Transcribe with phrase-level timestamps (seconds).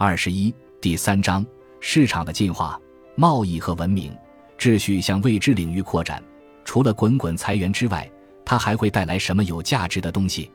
[0.00, 1.44] 二十一第三章
[1.80, 2.80] 市场的进化、
[3.16, 4.16] 贸易和文明
[4.56, 6.22] 秩序向未知领域扩展。
[6.64, 8.08] 除了滚滚财源之外，
[8.44, 10.52] 它还会带来什么有价值的东西？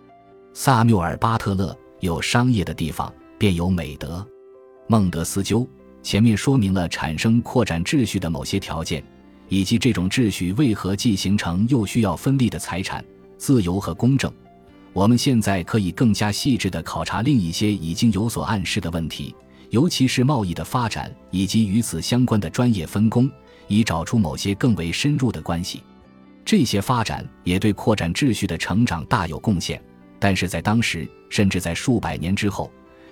[0.54, 4.26] 萨缪尔·巴特勒：有商业的地方便有美德。
[4.88, 5.68] 孟德斯鸠
[6.02, 9.04] 前面说明了产生扩展秩序的某些条件，
[9.50, 13.04] 以及这种秩序为何既形成又需要分立的财产、
[13.38, 14.32] 自由和公正。
[14.94, 19.36] 我们现在可以更加细致地考察另一些已经有所暗示的问题，
[19.72, 23.30] 尤其是贸易的发展以及与此相关的专业分工，
[23.68, 25.82] 以找出某些更为深入的关系。
[26.46, 29.82] 这些发展也对扩展秩序的成长大有贡献。
[30.20, 32.72] 但是在当时，甚至在数百年之后，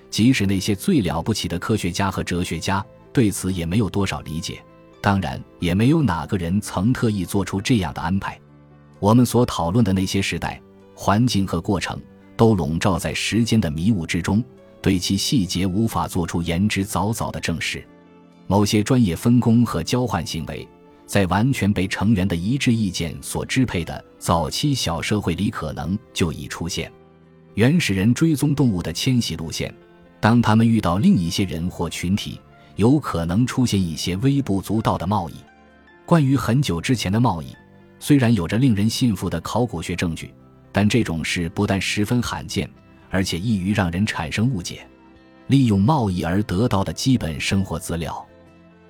[0.10, 4.62] 即使那些最了不起的科学家和哲学家对此也没有多少理解。
[5.02, 8.40] 当然，也没有哪个人曾特意做出这样的安排。
[9.00, 10.62] 我们所讨论的那些时代。
[11.04, 12.00] 环境和过程
[12.38, 14.44] 都笼罩在时间的迷雾之中，
[14.84, 17.84] 对其细节无法做出言之凿凿的证实。
[18.46, 20.68] 某些专业分工和交换行为，
[21.08, 26.92] 在完全被成员的一致意见所支配的早期小社会里，可能就已出现。
[27.56, 29.74] 原始人追踪动物的迁徙路线，
[30.20, 32.40] 当他们遇到另一些人或群体，
[32.76, 35.34] 有可能出现一些微不足道的贸易。
[36.06, 37.48] 关于很久之前的贸易，
[38.00, 40.32] 虽然有着令人信服的考古学证据。
[40.72, 42.70] 但这种事不但十分罕见，
[43.10, 44.88] 而且易于让人产生误解。
[45.48, 48.26] 利用贸易而得到的基本生活资料，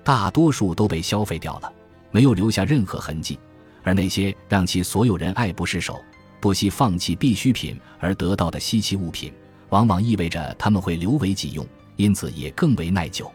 [0.04, 1.72] 大多数都被消费掉了，
[2.12, 3.38] 没有留下任何痕迹。
[3.82, 6.00] 而那些让其所有人爱不释手、
[6.40, 9.32] 不惜放弃必需品而得到的稀奇物品，
[9.70, 11.66] 往往意味着他们会留为己用，
[11.96, 13.28] 因此也更为耐久。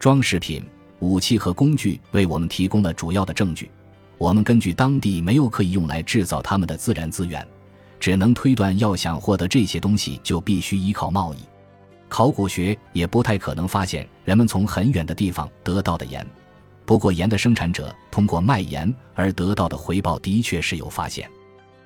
[0.00, 0.64] 装饰品、
[0.98, 3.70] 武器和工具为我们提供了主要的证据。
[4.18, 7.46] 我们根据当地没有可以用来制造它们的自然资源。
[7.98, 11.38] 只能推断，要想获得这些东西，就必须依靠贸易。
[12.08, 16.24] 考古学也不太可能发现人们从很远的地方得到的盐。
[16.84, 21.28] 不过，盐的生产者通过卖盐而得到的回报的确是有发现。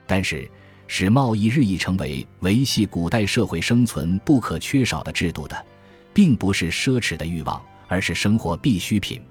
[0.06, 0.46] 但是，
[0.86, 5.64] 使贸易日益成为维系古代社会生存不可缺少的制度的，
[6.12, 9.22] 并不是奢侈的欲望，而是生活必需品。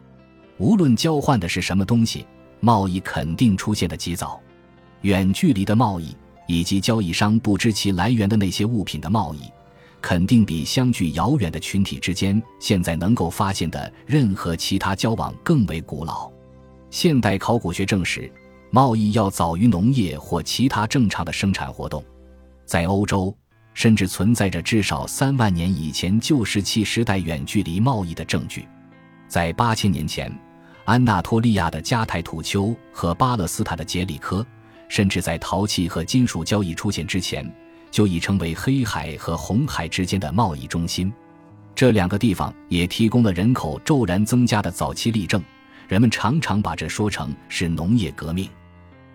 [0.58, 2.26] 无论交换的是什么东西，
[2.62, 4.42] 贸易肯定出现的极早。
[5.02, 6.16] 远距离的贸易。
[6.50, 9.42] 以及交易商不知其来源的那些物品的贸易，
[10.02, 16.28] 肯定比相距遥远的群体之间现在能够发现的任何其他交往更为古老。
[16.90, 18.32] 现代考古学证实，
[18.72, 22.04] 贸易要早于农业或其他正常的生产活动。
[22.66, 23.32] 在欧洲，
[23.76, 28.68] 甚至存在着至少三万年以前旧石器时代远距离贸易的证据。
[29.28, 30.36] 在八千年前，
[30.86, 34.44] 安纳托利亚的加泰土丘和巴勒斯坦的杰里科。
[34.90, 37.50] 甚至在陶器和金属交易出现之前，
[37.90, 41.14] 就已成为黑海和红海之间的贸易中心。
[41.74, 45.42] 这两个地方也提供了人口骤然增加的早期例证。
[45.88, 48.50] 人们常常把这说成是农业革命。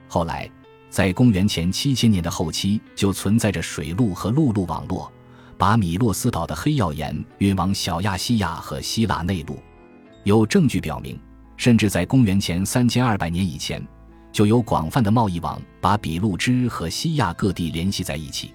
[0.08, 0.50] 后来，
[0.90, 5.12] 在公元前七千年的后期，就存在着水路和陆路网络，
[5.56, 9.58] 把米洛斯岛的黑曜岩运往小亚细亚和希腊内陆。
[10.24, 11.16] 有证据表明，
[11.56, 13.80] 甚至在公元前三千二百年以前。
[14.34, 18.52] 就有广泛的贸易网把比路支和西亚各地联系在一起。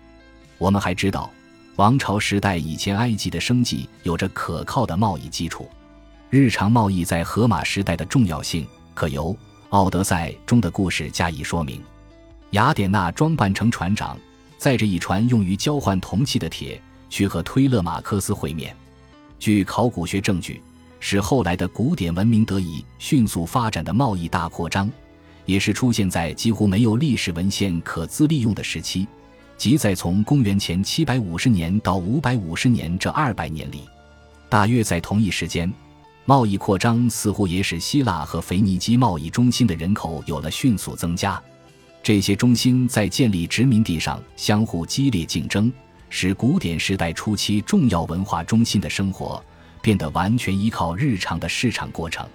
[0.57, 1.31] 我们还知道，
[1.77, 5.69] 王朝时代以前埃及的生计有着可靠的贸易基础。
[6.29, 9.33] 日常贸易在荷马时代的重要性，可由
[9.69, 11.81] 《奥德赛》中的故事加以说明。
[12.51, 14.19] 雅典娜装扮成船长，
[14.57, 18.75] 载着一船用于交换铜器的铁，去和推勒马克斯会面。
[19.39, 20.61] 据考古学证据，
[20.99, 24.91] 使后来的古典文明得以迅速发展的贸易大扩张。
[25.45, 29.07] 也是出现在几乎没有历史文献可资利用的时期，
[29.57, 33.81] 即在从公元前七百五十年到五百五十年这二百年里，
[34.47, 35.71] 大约在同一时间，
[36.25, 41.41] 贸易扩张似乎也使希腊和腓尼基贸易中心的人口有了迅速增加。
[42.01, 45.71] 这些中心在建立殖民地上相互激烈竞争，
[46.09, 49.43] 使古典时代初期重要文化中心的生活
[49.81, 52.25] 变得完全依靠日常的市场过程。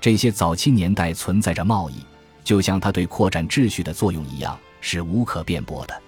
[0.00, 1.94] 这些早期年代存在着贸易。
[2.44, 6.02] 就像它对扩展秩序的作用一样，是无可辩驳的。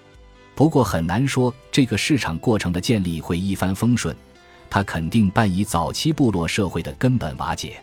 [0.53, 4.15] 不过很难说这个市场过程的建立会一帆风顺，
[4.69, 7.81] 它肯定伴以早期部落社会的根本瓦解。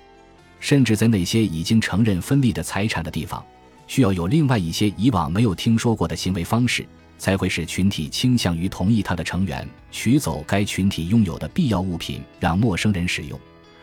[0.59, 3.45] 甚至在那些已经承认分立的财产的地方，
[3.89, 6.87] 需要有另外一些以往没有听说过的行为方式，
[7.19, 13.39] 才会使群体倾向于同意他的成员取走该群体拥有的必要物品，让陌生人使用。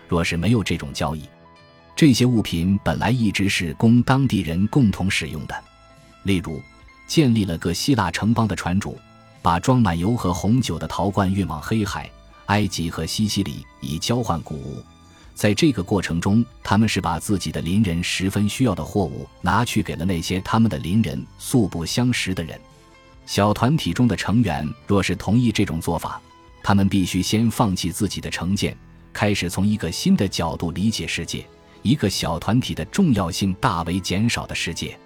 [0.07, 1.23] 若是没有这种交易，
[1.99, 5.63] 这些物品本来一直是供当地人共同使用的，
[6.23, 6.63] 例如，
[7.07, 8.97] 建立了个希腊城邦的船主，
[9.41, 12.09] 把装满油和红酒的陶罐运往黑海，
[12.45, 14.81] 埃及和西西里以交换谷物。
[15.35, 22.57] 在这个过程中，他们是把自己的邻人十分需要的货物拿去给了那些他们的邻人素不相识的人。
[23.25, 26.21] 小团体中的成员若是同意这种做法，
[26.63, 28.73] 他们必须先放弃自己的成见，
[29.11, 31.45] 开始从一个新的角度理解世界，
[31.81, 34.97] 一个小团体的重要性大为减少的世界。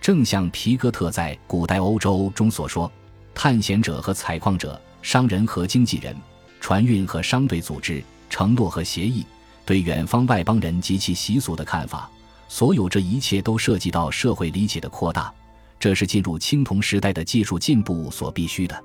[0.00, 2.90] 正像皮哥特在《古代欧洲》中所说
[3.34, 6.16] ：“探险者和采矿者，商人和经纪人，
[6.60, 9.24] 船运和商队组织，承诺和协议。”
[9.66, 12.10] 对远方外邦人及其习俗的看法，
[12.48, 15.32] 所有这一切都涉及到社会理解的扩大，
[15.78, 18.84] 这是进入青铜时代的技术进步所必须的。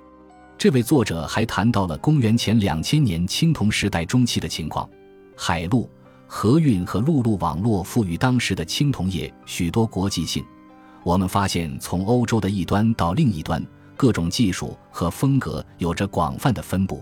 [0.59, 4.87] 这位作者还谈到了公元前两千年青铜时代中期的情况：
[5.35, 5.89] 海路、
[6.37, 10.43] 河运和陆路网络赋予当时的青铜业许多国际性。
[11.01, 13.65] 我们发现，从欧洲的一端到另一端，
[13.95, 17.01] 各种技术和风格有着广泛的分布。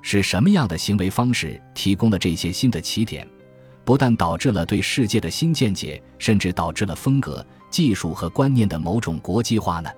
[0.00, 3.28] 是什么样的行为方式提供了这些新的起点？
[3.84, 9.90] 不但导致了对世界的新见解，甚至导致了风格、技术和观念的某种国际化呢？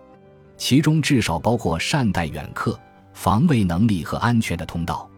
[0.57, 2.77] 其中至少包括善待远客、
[3.13, 5.09] 防卫能力和安全的通道。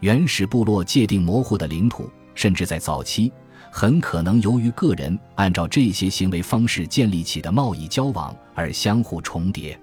[0.00, 3.32] 原始部落界定模糊的领土，甚至在早期，
[3.72, 9.76] 很可能由于个人按照这些行为方式建立起的贸易交往而相互重叠。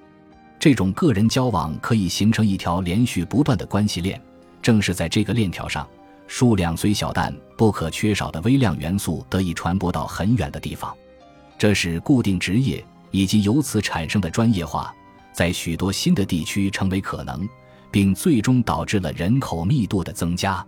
[0.57, 4.21] 这种个人交往可以形成一条连续不断的关系链。
[4.61, 5.85] 正是在这个链条上，
[6.25, 10.95] 数量虽小但不可缺少的微量元素得以传播到很远的地方，
[11.57, 14.95] 这使固定职业以及由此产生的专业化
[15.33, 17.45] 在许多新的地区成为可能，
[17.91, 20.65] 并最终导致了人口密度的增加。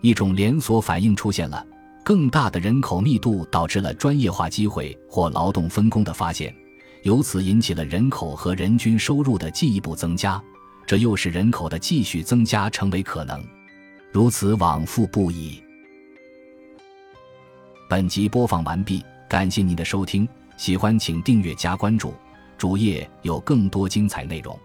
[0.00, 1.64] 一种连锁反应出现了：
[2.04, 6.54] 更大的人口密度导致了专业化机会或劳动分工的发现，
[7.02, 10.40] 由此引起了人口和人均收入的进一步增加。
[10.86, 13.44] 这又使人口的继续增加成为可能，
[14.10, 15.62] 如此往复不已。
[17.90, 22.14] 本集播放完毕，感谢您的收听，喜欢请订阅加关注，
[22.56, 24.58] 主页有更多精彩内容。